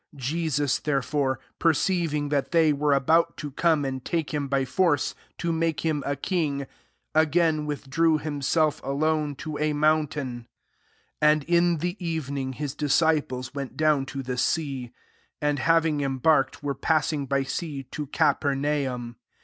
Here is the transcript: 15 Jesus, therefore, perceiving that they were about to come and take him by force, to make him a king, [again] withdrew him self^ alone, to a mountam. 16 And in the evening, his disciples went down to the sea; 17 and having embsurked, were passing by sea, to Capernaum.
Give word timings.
15 0.15 0.19
Jesus, 0.19 0.79
therefore, 0.79 1.39
perceiving 1.59 2.29
that 2.29 2.49
they 2.49 2.73
were 2.73 2.93
about 2.95 3.37
to 3.37 3.51
come 3.51 3.85
and 3.85 4.03
take 4.03 4.33
him 4.33 4.47
by 4.47 4.65
force, 4.65 5.13
to 5.37 5.53
make 5.53 5.81
him 5.81 6.01
a 6.07 6.15
king, 6.15 6.65
[again] 7.13 7.67
withdrew 7.67 8.17
him 8.17 8.39
self^ 8.41 8.81
alone, 8.83 9.35
to 9.35 9.59
a 9.59 9.73
mountam. 9.73 10.47
16 10.47 10.47
And 11.21 11.43
in 11.43 11.77
the 11.77 12.03
evening, 12.03 12.53
his 12.53 12.73
disciples 12.73 13.53
went 13.53 13.77
down 13.77 14.07
to 14.07 14.23
the 14.23 14.39
sea; 14.39 14.85
17 15.39 15.49
and 15.49 15.59
having 15.59 15.97
embsurked, 16.01 16.63
were 16.63 16.73
passing 16.73 17.27
by 17.27 17.43
sea, 17.43 17.83
to 17.91 18.07
Capernaum. 18.07 19.17